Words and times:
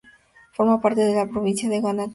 Forma 0.53 0.81
parte 0.81 1.01
de 1.01 1.13
la 1.13 1.27
provincia 1.29 1.69
de 1.69 1.79
Guanentá. 1.79 2.09